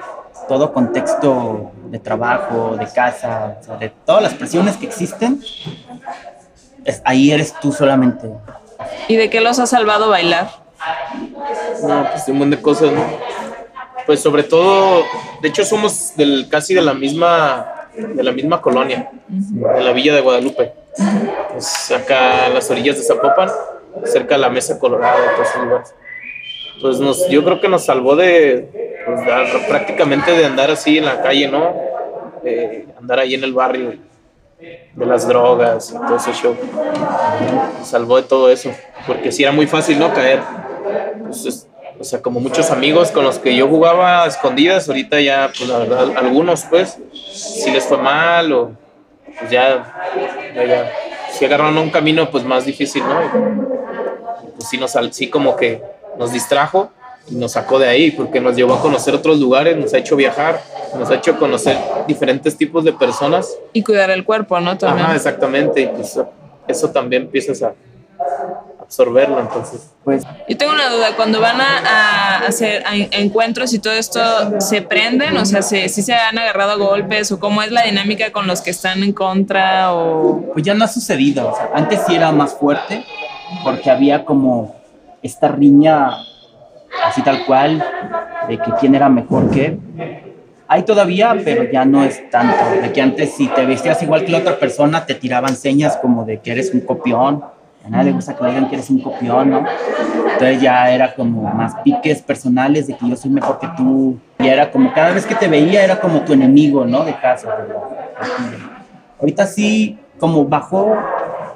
todo 0.47 0.73
contexto 0.73 1.71
de 1.85 1.99
trabajo, 1.99 2.75
de 2.77 2.87
casa, 2.87 3.57
o 3.59 3.63
sea, 3.63 3.77
de 3.77 3.89
todas 4.05 4.21
las 4.23 4.33
presiones 4.33 4.77
que 4.77 4.85
existen. 4.85 5.41
es- 6.83 7.01
ahí 7.05 7.31
eres 7.31 7.53
tú 7.59 7.71
solamente. 7.71 8.29
¿Y 9.07 9.15
de 9.15 9.29
qué 9.29 9.41
los 9.41 9.57
ha 9.59 9.65
salvado 9.65 10.09
bailar? 10.09 10.49
No, 11.81 12.07
pues 12.11 12.25
de 12.27 12.31
un 12.31 12.37
montón 12.39 12.51
de 12.51 12.61
cosas, 12.61 12.91
¿no? 12.91 13.03
Pues 14.05 14.19
sobre 14.21 14.43
todo, 14.43 15.03
de 15.41 15.47
hecho 15.49 15.65
somos 15.65 16.15
del, 16.15 16.47
casi 16.49 16.75
de 16.75 16.81
la 16.83 16.93
misma, 16.93 17.87
de 17.97 18.21
la 18.23 18.31
misma 18.31 18.61
colonia, 18.61 19.09
de 19.27 19.83
la 19.83 19.91
Villa 19.93 20.13
de 20.13 20.21
Guadalupe. 20.21 20.73
Pues 21.53 21.91
acá 21.91 22.45
a 22.45 22.49
las 22.49 22.69
orillas 22.69 22.97
de 22.97 23.03
Zapopan, 23.03 23.49
cerca 24.05 24.35
de 24.35 24.41
la 24.41 24.49
Mesa 24.49 24.77
Colorada, 24.77 25.17
todos 25.35 25.49
esos 25.49 25.63
lugares. 25.63 25.95
Pues 26.81 26.99
nos, 26.99 27.27
yo 27.29 27.43
creo 27.43 27.59
que 27.61 27.67
nos 27.67 27.85
salvó 27.85 28.15
de, 28.15 28.94
pues, 29.05 29.65
prácticamente 29.67 30.31
de 30.31 30.45
andar 30.45 30.71
así 30.71 30.97
en 30.97 31.05
la 31.05 31.21
calle, 31.21 31.47
¿no? 31.47 31.73
Andar 32.99 33.19
ahí 33.19 33.33
en 33.35 33.43
el 33.43 33.53
barrio, 33.53 33.93
de 34.59 35.05
las 35.05 35.27
drogas 35.27 35.91
y 35.91 35.93
todo 36.07 36.15
ese 36.17 36.33
show. 36.33 36.55
Salvó 37.83 38.17
de 38.17 38.23
todo 38.23 38.49
eso, 38.49 38.71
porque 39.07 39.31
sí 39.31 39.43
era 39.43 39.51
muy 39.51 39.67
fácil, 39.67 39.99
¿no? 39.99 40.13
Caer. 40.13 40.39
Pues, 41.23 41.45
es- 41.45 41.67
o 41.97 42.03
sea, 42.03 42.21
como 42.21 42.41
muchos 42.41 42.71
amigos 42.71 43.09
con 43.11 43.23
los 43.23 43.39
que 43.39 43.55
yo 43.55 43.67
jugaba 43.69 44.23
a 44.23 44.27
escondidas, 44.27 44.87
ahorita 44.89 45.21
ya, 45.21 45.49
pues 45.57 45.69
la 45.69 45.77
verdad, 45.79 46.17
algunos 46.17 46.65
pues, 46.65 46.97
sí 47.31 47.71
les 47.71 47.85
fue 47.85 47.97
mal 47.97 48.51
o 48.51 48.71
pues 49.39 49.49
ya, 49.49 49.93
ya, 50.55 50.91
sí 51.31 51.45
agarraron 51.45 51.77
un 51.77 51.89
camino 51.89 52.29
pues 52.29 52.43
más 52.43 52.65
difícil, 52.65 53.01
¿no? 53.07 53.21
Y, 54.45 54.51
pues 54.57 54.67
sí, 54.69 54.77
nos, 54.77 54.91
sí 55.11 55.29
como 55.29 55.55
que 55.55 55.81
nos 56.17 56.33
distrajo 56.33 56.91
nos 57.29 57.53
sacó 57.53 57.79
de 57.79 57.87
ahí 57.87 58.11
porque 58.11 58.39
nos 58.39 58.55
llevó 58.55 58.75
a 58.75 58.81
conocer 58.81 59.13
otros 59.15 59.39
lugares, 59.39 59.75
nos 59.77 59.93
ha 59.93 59.97
hecho 59.97 60.15
viajar, 60.15 60.61
nos 60.97 61.09
ha 61.09 61.15
hecho 61.15 61.37
conocer 61.37 61.77
diferentes 62.07 62.55
tipos 62.55 62.83
de 62.83 62.93
personas. 62.93 63.55
Y 63.73 63.81
cuidar 63.83 64.09
el 64.11 64.23
cuerpo, 64.23 64.59
¿no? 64.59 64.77
También. 64.77 65.05
Ajá, 65.07 65.15
exactamente, 65.15 65.81
y 65.81 65.87
pues 65.87 66.19
eso 66.67 66.89
también 66.91 67.23
empiezas 67.23 67.61
a 67.63 67.73
absorberlo, 68.79 69.39
entonces. 69.39 69.89
Pues 70.03 70.23
Yo 70.47 70.57
tengo 70.57 70.71
una 70.73 70.89
duda, 70.89 71.15
cuando 71.15 71.41
van 71.41 71.59
a, 71.59 71.77
a 71.79 72.37
hacer 72.47 72.83
a- 72.85 72.95
encuentros 72.95 73.73
y 73.73 73.79
todo 73.79 73.93
esto, 73.93 74.19
¿se 74.59 74.83
prenden? 74.83 75.35
O 75.37 75.45
sea, 75.45 75.63
¿se, 75.63 75.89
¿sí 75.89 76.03
se 76.03 76.13
han 76.13 76.37
agarrado 76.37 76.71
a 76.73 76.75
golpes? 76.75 77.31
¿O 77.31 77.39
cómo 77.39 77.63
es 77.63 77.71
la 77.71 77.81
dinámica 77.83 78.31
con 78.31 78.45
los 78.45 78.61
que 78.61 78.69
están 78.69 79.01
en 79.01 79.11
contra? 79.13 79.93
O... 79.93 80.43
pues 80.53 80.63
ya 80.63 80.75
no 80.75 80.85
ha 80.85 80.87
sucedido. 80.87 81.49
o 81.51 81.55
sea, 81.55 81.71
antes 81.73 82.01
sí 82.05 82.15
era 82.15 82.31
más 82.31 82.53
fuerte 82.53 83.03
porque 83.63 83.89
había 83.89 84.23
como 84.25 84.75
esta 85.23 85.47
riña 85.47 86.11
así 87.05 87.21
tal 87.21 87.45
cual 87.45 87.83
de 88.47 88.57
que 88.57 88.71
quién 88.79 88.95
era 88.95 89.09
mejor 89.09 89.49
que. 89.49 89.77
Hay 90.67 90.83
todavía, 90.83 91.35
pero 91.43 91.63
ya 91.71 91.85
no 91.85 92.03
es 92.03 92.29
tanto. 92.31 92.57
De 92.81 92.91
que 92.91 93.01
antes 93.01 93.33
si 93.35 93.47
te 93.47 93.65
vestías 93.65 94.01
igual 94.01 94.25
que 94.25 94.31
la 94.31 94.39
otra 94.39 94.57
persona 94.57 95.05
te 95.05 95.13
tiraban 95.13 95.55
señas 95.55 95.97
como 95.97 96.25
de 96.25 96.39
que 96.39 96.51
eres 96.51 96.73
un 96.73 96.81
copión 96.81 97.43
A 97.85 97.89
nadie 97.89 98.05
le 98.05 98.11
gusta 98.13 98.35
que 98.35 98.43
le 98.43 98.49
digan 98.49 98.67
que 98.67 98.75
eres 98.75 98.89
un 98.89 98.99
copión, 98.99 99.51
¿no? 99.51 99.63
Entonces 100.33 100.59
ya 100.59 100.89
era 100.89 101.13
como 101.13 101.43
más 101.53 101.75
piques 101.83 102.21
personales 102.23 102.87
de 102.87 102.97
que 102.97 103.07
yo 103.07 103.15
soy 103.15 103.29
mejor 103.29 103.59
que 103.59 103.67
tú. 103.77 104.17
Y 104.39 104.47
era 104.47 104.71
como 104.71 104.91
cada 104.91 105.11
vez 105.11 105.25
que 105.25 105.35
te 105.35 105.47
veía 105.47 105.83
era 105.83 105.99
como 105.99 106.21
tu 106.21 106.33
enemigo, 106.33 106.83
¿no? 106.83 107.05
De 107.05 107.13
casa. 107.13 107.47
Ahorita 109.19 109.45
sí, 109.45 109.99
como 110.19 110.45
bajó, 110.45 110.95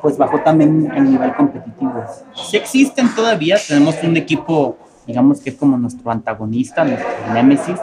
pues 0.02 0.18
bajó 0.18 0.40
también 0.42 0.92
el 0.96 1.12
nivel 1.12 1.34
competitivo. 1.34 2.04
Sí 2.34 2.58
existen 2.58 3.14
todavía, 3.16 3.58
tenemos 3.68 3.96
un 4.04 4.16
equipo, 4.16 4.78
digamos 5.10 5.42
que 5.42 5.50
es 5.50 5.56
como 5.56 5.76
nuestro 5.76 6.12
antagonista, 6.12 6.86
nuestro 6.86 7.34
némesis, 7.34 7.80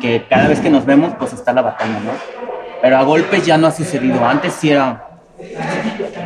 que 0.00 0.24
cada 0.28 0.48
vez 0.48 0.58
que 0.58 0.68
nos 0.68 0.84
vemos, 0.84 1.12
pues 1.16 1.32
está 1.32 1.52
la 1.52 1.62
batalla, 1.62 2.00
¿no? 2.00 2.10
Pero 2.82 2.96
a 2.96 3.04
golpes 3.04 3.46
ya 3.46 3.56
no 3.56 3.68
ha 3.68 3.70
sucedido. 3.70 4.24
Antes 4.26 4.54
sí 4.54 4.70
era 4.70 5.06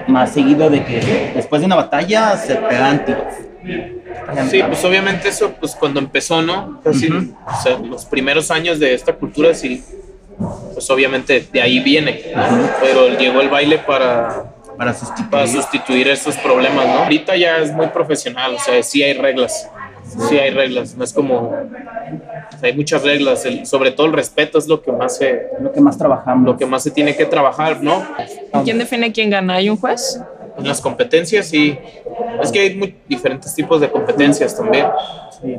más 0.08 0.32
seguido 0.32 0.70
de 0.70 0.82
que 0.82 1.32
después 1.34 1.60
de 1.60 1.66
una 1.66 1.76
batalla 1.76 2.38
se 2.38 2.56
pegan 2.56 3.04
tiros. 3.04 3.22
Sí, 4.48 4.62
pues 4.66 4.82
obviamente 4.82 5.28
eso, 5.28 5.52
pues 5.60 5.76
cuando 5.76 6.00
empezó, 6.00 6.40
¿no? 6.40 6.80
Casi, 6.82 7.08
o 7.12 7.62
sea, 7.62 7.78
los 7.78 8.06
primeros 8.06 8.50
años 8.50 8.78
de 8.78 8.94
esta 8.94 9.12
cultura, 9.12 9.52
sí, 9.52 9.84
pues 10.72 10.88
obviamente 10.88 11.46
de 11.52 11.60
ahí 11.60 11.80
viene, 11.80 12.22
¿no? 12.34 12.66
Pero 12.80 13.08
llegó 13.18 13.42
el 13.42 13.50
baile 13.50 13.76
para, 13.78 14.54
Para 14.78 14.94
sustituir. 14.94 15.30
para 15.30 15.46
sustituir 15.46 16.08
esos 16.08 16.34
problemas, 16.36 16.86
¿no? 16.86 16.98
Ahorita 17.02 17.36
ya 17.36 17.58
es 17.58 17.72
muy 17.72 17.88
profesional, 17.88 18.54
o 18.54 18.58
sea, 18.58 18.82
sí 18.82 19.02
hay 19.02 19.12
reglas, 19.12 19.68
sí 20.28 20.38
hay 20.38 20.50
reglas, 20.50 20.96
no 20.96 21.04
es 21.04 21.12
como, 21.12 21.54
hay 22.62 22.72
muchas 22.74 23.02
reglas, 23.02 23.44
el- 23.46 23.66
sobre 23.66 23.90
todo 23.92 24.06
el 24.06 24.12
respeto 24.12 24.58
es 24.58 24.66
lo 24.68 24.82
que 24.82 24.92
más 24.92 25.16
se, 25.16 25.48
lo 25.60 25.72
que 25.72 25.80
más 25.80 25.96
trabajamos. 25.98 26.44
lo 26.46 26.56
que 26.56 26.66
más 26.66 26.82
se 26.82 26.90
tiene 26.90 27.16
que 27.16 27.24
trabajar, 27.26 27.82
¿no? 27.82 28.02
¿Quién 28.64 28.78
define 28.78 29.12
quién 29.12 29.30
gana? 29.30 29.54
¿Hay 29.54 29.70
un 29.70 29.76
juez? 29.76 30.20
En 30.58 30.66
las 30.66 30.80
competencias 30.80 31.46
sí, 31.46 31.78
es 32.42 32.50
que 32.52 32.60
hay 32.60 32.74
muy 32.76 32.94
diferentes 33.08 33.54
tipos 33.54 33.80
de 33.80 33.90
competencias 33.90 34.56
también. 34.56 34.86
Sí. 35.40 35.56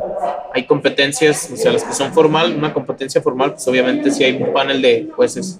hay 0.53 0.65
competencias, 0.67 1.49
o 1.51 1.55
sea, 1.55 1.71
las 1.71 1.83
que 1.83 1.93
son 1.93 2.13
formal, 2.13 2.53
una 2.55 2.71
competencia 2.71 3.19
formal, 3.19 3.53
pues 3.53 3.67
obviamente 3.67 4.11
sí 4.11 4.23
hay 4.23 4.39
un 4.39 4.53
panel 4.53 4.79
de 4.79 5.09
jueces. 5.15 5.57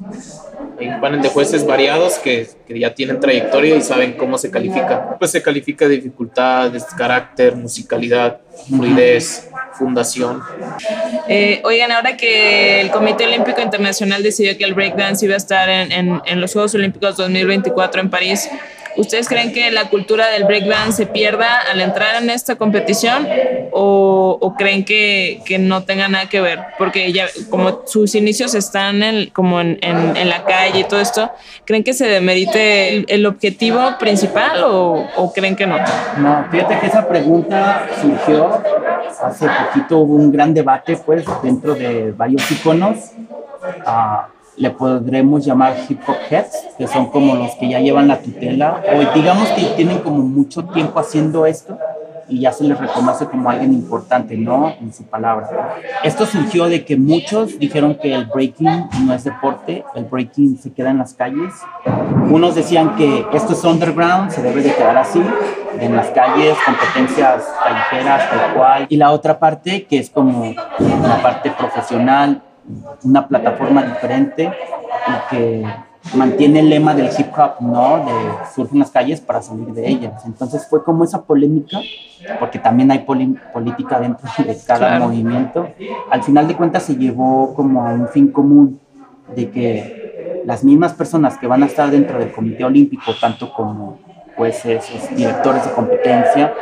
Panel 1.02 1.22
de 1.22 1.30
jueces 1.30 1.66
variados 1.66 2.16
que, 2.20 2.48
que 2.68 2.80
ya 2.80 2.94
tienen 2.94 3.20
trayectoria 3.20 3.76
y 3.76 3.82
saben 3.82 4.14
cómo 4.14 4.38
se 4.38 4.50
califica. 4.52 5.16
Pues 5.20 5.32
se 5.32 5.42
califica 5.42 5.88
dificultades, 5.88 6.86
carácter, 6.98 7.56
musicalidad, 7.56 8.40
fluidez, 8.70 9.50
fundación. 9.74 10.42
Eh, 11.28 11.62
oigan, 11.64 11.92
ahora 11.92 12.18
que 12.18 12.82
el 12.82 12.90
Comité 12.92 13.26
Olímpico 13.26 13.62
Internacional 13.62 14.24
decidió 14.24 14.58
que 14.58 14.64
el 14.64 14.74
breakdance 14.74 15.26
iba 15.26 15.36
a 15.36 15.38
estar 15.38 15.70
en, 15.70 15.92
en- 15.92 16.22
en 16.26 16.42
los 16.42 16.54
Juegos 16.54 16.74
Olímpicos 16.76 17.18
2024 17.18 18.02
en 18.02 18.10
París, 18.10 18.50
¿ustedes 18.98 19.28
creen 19.28 19.54
que 19.54 19.72
la 19.72 19.90
cultura 19.90 20.28
del 20.28 20.44
breakdance 20.46 20.98
se 20.98 21.06
pierda 21.06 21.60
al 21.72 21.82
entrar 21.82 22.22
en 22.22 22.30
esta 22.30 22.56
competición 22.56 23.28
o, 23.72 24.38
o 24.40 24.54
creen 24.56 24.84
que, 24.86 25.42
que 25.46 25.58
no 25.60 25.84
tenga 25.84 26.08
nada 26.08 26.28
que 26.30 26.42
ver? 26.42 26.60
Porque 26.78 27.12
ya 27.14 27.28
como 27.50 27.82
sus 27.86 28.16
inicios 28.16 28.54
están 28.56 29.02
en, 29.04 29.30
como 29.32 29.62
en, 29.62 29.78
en- 29.82 30.16
en 30.18 30.30
la 30.30 30.44
calle 30.44 30.80
y 30.80 30.84
todo 30.84 31.00
esto, 31.00 31.32
¿creen 31.66 31.84
que 31.84 31.94
se 31.94 32.08
demerite 32.08 32.90
el, 32.90 33.06
el 33.08 33.26
objetivo 33.26 33.98
principal 34.00 34.64
o, 34.64 35.08
o 35.16 35.34
creen 35.34 35.56
que 35.56 35.66
no? 35.68 35.78
No, 36.18 36.46
fíjate 36.52 36.80
que 36.80 36.88
esa 36.88 37.08
pregunta 37.08 37.88
surgió 38.02 38.62
hace 39.22 39.48
poquito, 39.48 40.00
hubo 40.00 40.16
un 40.16 40.32
gran 40.32 40.54
debate, 40.54 40.98
pues, 40.98 41.24
dentro 41.44 41.76
de 41.76 42.12
varios 42.12 42.50
iconos. 42.52 42.98
Ah, 43.86 44.28
le 44.58 44.70
podremos 44.72 45.46
llamar 45.46 45.76
hip 45.88 46.00
hop 46.08 46.16
heads, 46.30 46.68
que 46.78 46.88
son 46.88 47.08
como 47.08 47.36
los 47.36 47.56
que 47.56 47.70
ya 47.70 47.80
llevan 47.80 48.08
la 48.08 48.20
tutela, 48.20 48.82
o 48.94 49.14
digamos 49.16 49.50
que 49.50 49.64
tienen 49.76 50.00
como 50.00 50.20
mucho 50.20 50.66
tiempo 50.66 51.00
haciendo 51.00 51.46
esto 51.46 51.78
y 52.32 52.40
ya 52.40 52.52
se 52.54 52.64
les 52.64 52.80
reconoce 52.80 53.26
como 53.26 53.50
alguien 53.50 53.74
importante, 53.74 54.38
¿no? 54.38 54.74
En 54.80 54.94
su 54.94 55.04
palabra. 55.04 55.76
Esto 56.04 56.26
surgió 56.26 56.70
de 56.70 56.86
que 56.86 56.96
muchos 56.96 57.60
dijeron 57.60 57.96
que 57.96 58.14
el 58.14 58.26
breaking 58.26 58.88
no 59.06 59.14
es 59.14 59.26
deporte, 59.26 59.84
el 59.96 60.06
breaking 60.06 60.58
se 60.58 60.72
queda 60.72 60.92
en 60.92 61.00
las 61.00 61.14
calles. 61.14 61.54
Unos 62.30 62.56
decían 62.56 62.96
que 62.96 63.26
esto 63.34 63.52
es 63.52 63.64
underground, 63.66 64.32
se 64.32 64.42
debe 64.42 64.62
de 64.62 64.74
quedar 64.74 64.98
así, 64.98 65.22
en 65.80 65.96
las 65.96 66.08
calles, 66.08 66.56
competencias 66.66 67.44
callejeras, 67.64 68.30
tal 68.30 68.54
cual. 68.54 68.86
Y 68.88 68.96
la 68.96 69.12
otra 69.12 69.38
parte, 69.38 69.84
que 69.84 69.98
es 69.98 70.10
como 70.10 70.54
la 70.80 71.22
parte 71.22 71.52
profesional, 71.52 72.42
una 73.04 73.28
plataforma 73.28 73.84
diferente 73.84 74.52
y 75.08 75.30
que 75.36 75.66
mantiene 76.16 76.60
el 76.60 76.70
lema 76.70 76.94
del 76.94 77.10
hip 77.18 77.28
hop, 77.38 77.62
¿no? 77.62 77.98
De 78.06 78.12
surge 78.54 78.74
en 78.74 78.80
las 78.80 78.92
calles 78.92 79.22
para 79.22 79.42
salir 79.42 79.68
de 79.74 79.88
ellas. 79.88 80.24
Entonces 80.26 80.68
fue 80.68 80.84
como 80.84 81.04
esa 81.04 81.22
polémica, 81.24 81.80
porque 82.40 82.60
también 82.60 82.92
hay 82.92 83.00
política 83.00 84.00
dentro 84.00 84.28
de 84.46 84.58
cada 84.66 84.80
Claro. 84.90 85.06
movimiento. 85.06 85.70
Al 86.10 86.24
final 86.24 86.48
de 86.48 86.56
cuentas 86.56 86.84
se 86.84 86.96
llevó 86.96 87.54
como 87.54 87.86
a 87.86 87.94
un 87.94 88.08
fin 88.08 88.32
común 88.32 88.80
de 89.36 89.50
que 89.50 90.42
las 90.46 90.64
mismas 90.64 90.94
personas 90.94 91.38
que 91.38 91.48
van 91.48 91.64
a 91.64 91.68
estar 91.68 91.90
dentro 91.90 92.18
del 92.20 92.32
Comité 92.32 92.64
Olímpico, 92.64 93.14
tanto 93.20 93.52
como 93.54 94.00
jueces, 94.36 94.90
es- 94.90 95.16
directores 95.16 95.64
de 95.66 95.72
competencia, 95.72 96.54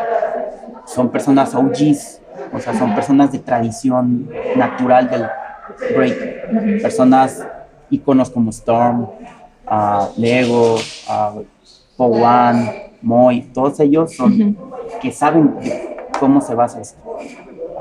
son 0.86 1.10
personas 1.10 1.54
OGs, 1.56 2.22
o 2.54 2.60
sea, 2.60 2.74
son 2.74 2.94
personas 2.96 3.32
de 3.32 3.40
tradición 3.40 4.30
natural 4.56 5.10
del 5.10 5.26
break, 5.96 6.82
personas 6.82 7.46
íconos 7.90 8.30
como 8.30 8.50
Storm, 8.52 9.08
ah, 9.68 10.10
Lego, 10.18 10.76
uh, 10.76 11.44
One, 11.98 12.92
Moy, 13.02 13.42
todos 13.54 13.80
ellos 13.80 14.16
son 14.16 14.58
que 15.02 15.12
saben 15.12 15.56
cómo 16.20 16.42
se 16.42 16.56
basa 16.56 16.82
esto. 16.82 17.00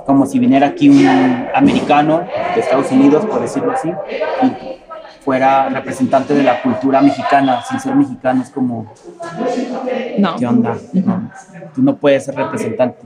Como 0.07 0.25
si 0.26 0.38
viniera 0.38 0.68
aquí 0.68 0.88
un 0.88 1.07
americano 1.54 2.23
de 2.54 2.61
Estados 2.61 2.90
Unidos, 2.90 3.26
por 3.26 3.40
decirlo 3.40 3.73
así, 3.73 3.92
y 4.42 4.78
fuera 5.23 5.68
representante 5.68 6.35
de 6.35 6.42
la 6.42 6.62
cultura 6.62 7.02
mexicana, 7.02 7.62
sin 7.68 7.78
ser 7.80 7.95
mexicano, 7.95 8.42
es 8.42 8.50
como, 8.50 8.87
No. 10.18 10.37
¿qué 10.37 10.47
onda? 10.47 10.76
No, 10.95 11.30
tú 11.75 11.83
no 11.83 11.97
puedes 11.97 12.25
ser 12.25 12.37
representante. 12.37 13.04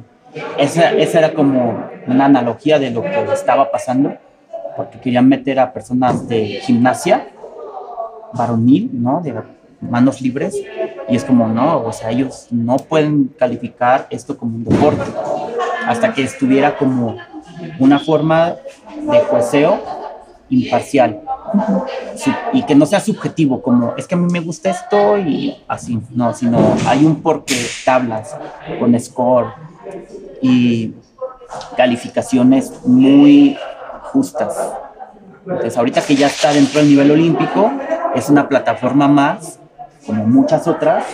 Esa, 0.56 0.92
esa 0.92 1.18
era 1.18 1.34
como 1.34 1.82
una 2.06 2.24
analogía 2.26 2.78
de 2.78 2.90
lo 2.90 3.02
que 3.02 3.24
estaba 3.32 3.70
pasando, 3.70 4.14
porque 4.76 4.98
querían 4.98 5.28
meter 5.28 5.58
a 5.60 5.72
personas 5.72 6.28
de 6.28 6.60
gimnasia 6.62 7.28
varonil, 8.34 8.90
¿no? 8.92 9.20
De 9.20 9.34
manos 9.80 10.20
libres, 10.20 10.54
y 11.08 11.16
es 11.16 11.24
como, 11.24 11.48
no, 11.48 11.84
o 11.84 11.92
sea, 11.92 12.10
ellos 12.10 12.46
no 12.50 12.76
pueden 12.76 13.34
calificar 13.36 14.06
esto 14.10 14.38
como 14.38 14.56
un 14.56 14.64
deporte, 14.64 15.02
hasta 15.86 16.14
que 16.14 16.22
estuviera 16.22 16.76
como 16.76 17.16
una 17.78 17.98
forma 17.98 18.54
de 19.10 19.20
jueceo 19.20 19.80
imparcial. 20.48 21.20
Y 22.52 22.62
que 22.62 22.74
no 22.74 22.86
sea 22.86 23.00
subjetivo, 23.00 23.60
como 23.60 23.94
es 23.96 24.06
que 24.06 24.14
a 24.14 24.18
mí 24.18 24.30
me 24.30 24.40
gusta 24.40 24.70
esto 24.70 25.18
y 25.18 25.56
así, 25.66 26.00
no, 26.10 26.32
sino 26.32 26.58
hay 26.86 27.04
un 27.04 27.20
porqué, 27.20 27.56
tablas 27.84 28.36
con 28.78 28.98
score 28.98 29.46
y 30.40 30.94
calificaciones 31.76 32.72
muy 32.86 33.56
justas. 34.12 34.54
Entonces, 35.45 35.76
ahorita 35.76 36.02
que 36.02 36.14
ya 36.14 36.28
está 36.28 36.52
dentro 36.52 36.81
del 36.81 36.90
nivel 36.90 37.11
olímpico, 37.11 37.71
es 38.14 38.28
una 38.28 38.49
plataforma 38.49 39.09
más, 39.09 39.59
como 40.07 40.25
muchas 40.26 40.69
otras 40.69 41.04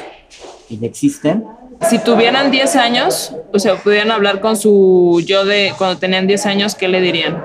que 0.68 0.76
ya 0.76 0.86
existen. 0.86 1.44
Si 1.88 1.98
tuvieran 1.98 2.50
10 2.50 2.76
años, 2.76 3.34
o 3.52 3.58
sea, 3.58 3.76
pudieran 3.76 4.10
hablar 4.10 4.40
con 4.40 4.56
su 4.56 5.22
yo 5.24 5.44
de 5.44 5.72
cuando 5.78 5.98
tenían 5.98 6.26
10 6.26 6.46
años, 6.46 6.74
¿qué 6.74 6.88
le 6.88 7.00
dirían? 7.00 7.42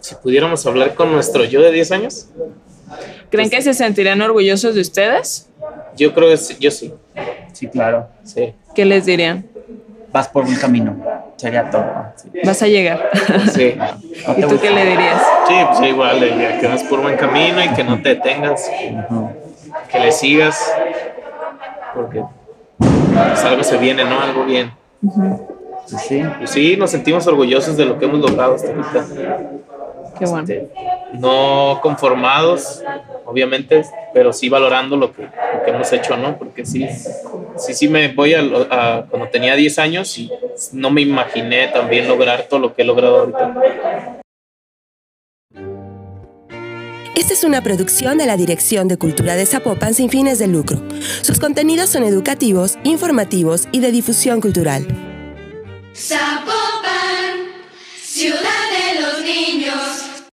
Si 0.00 0.14
pudiéramos 0.14 0.64
hablar 0.64 0.94
con 0.94 1.12
nuestro 1.12 1.44
yo 1.44 1.60
de 1.60 1.72
10 1.72 1.92
años, 1.92 2.28
¿Creen 3.30 3.50
que 3.50 3.60
se 3.60 3.74
sentirían 3.74 4.22
orgullosos 4.22 4.74
de 4.74 4.80
ustedes? 4.80 5.48
yo 5.96 6.14
creo 6.14 6.30
que 6.30 6.36
sí, 6.36 6.56
yo 6.60 6.70
sí. 6.70 6.94
Sí, 7.52 7.66
claro. 7.66 8.08
Sí, 8.22 8.54
¿Qué 8.74 8.84
les 8.84 9.04
dirían? 9.04 9.47
Vas 10.12 10.28
por 10.28 10.44
un 10.44 10.54
camino. 10.56 10.96
Sería 11.36 11.70
todo. 11.70 11.84
Sí. 12.16 12.30
Vas 12.44 12.62
a 12.62 12.66
llegar. 12.66 13.10
sí. 13.52 13.74
No 13.76 14.32
¿Y 14.36 14.40
tú 14.40 14.48
gusta. 14.48 14.62
qué 14.62 14.70
le 14.70 14.84
dirías? 14.86 15.22
Sí, 15.46 15.54
pues 15.68 15.90
igual, 15.90 16.20
que 16.60 16.66
vas 16.66 16.82
por 16.84 17.00
buen 17.02 17.16
camino 17.16 17.62
y 17.62 17.68
que 17.68 17.84
no 17.84 18.00
te 18.02 18.10
detengas, 18.10 18.70
que 19.90 19.98
le 19.98 20.12
sigas, 20.12 20.74
porque 21.94 22.24
pues, 22.78 23.44
algo 23.44 23.62
se 23.62 23.76
viene, 23.78 24.04
¿no? 24.04 24.20
Algo 24.20 24.44
bien. 24.44 24.72
Sí, 25.86 25.96
sí. 25.98 26.22
Pues 26.38 26.50
sí, 26.50 26.76
nos 26.76 26.90
sentimos 26.90 27.26
orgullosos 27.26 27.76
de 27.76 27.84
lo 27.84 27.98
que 27.98 28.06
hemos 28.06 28.20
logrado 28.20 28.54
hasta 28.54 28.68
ahorita. 28.68 29.06
Qué 30.18 30.26
bueno. 30.26 30.40
Este, 30.40 30.70
no 31.14 31.78
conformados, 31.82 32.82
obviamente, 33.24 33.84
pero 34.12 34.32
sí 34.32 34.48
valorando 34.48 34.96
lo 34.96 35.12
que, 35.12 35.22
lo 35.22 35.62
que 35.64 35.70
hemos 35.70 35.92
hecho, 35.92 36.16
¿no? 36.16 36.36
Porque 36.36 36.66
sí, 36.66 36.86
sí, 37.58 37.74
sí 37.74 37.88
me 37.88 38.08
voy 38.08 38.34
a, 38.34 38.40
a 38.40 39.06
cuando 39.08 39.28
tenía 39.28 39.54
10 39.54 39.78
años 39.78 40.16
y 40.18 40.30
no 40.72 40.90
me 40.90 41.02
imaginé 41.02 41.68
también 41.68 42.08
lograr 42.08 42.46
todo 42.48 42.60
lo 42.60 42.74
que 42.74 42.82
he 42.82 42.84
logrado 42.84 43.20
ahorita. 43.20 44.20
Esta 47.18 47.32
es 47.34 47.42
una 47.42 47.62
producción 47.62 48.16
de 48.16 48.26
la 48.26 48.36
Dirección 48.36 48.86
de 48.86 48.96
Cultura 48.96 49.34
de 49.34 49.44
Zapopan 49.44 49.92
sin 49.92 50.08
fines 50.08 50.38
de 50.38 50.46
lucro. 50.46 50.80
Sus 51.22 51.40
contenidos 51.40 51.90
son 51.90 52.04
educativos, 52.04 52.78
informativos 52.84 53.68
y 53.72 53.80
de 53.80 53.90
difusión 53.90 54.40
cultural. 54.40 54.86
Zapopan, 55.94 57.50
ciudad. 58.00 58.67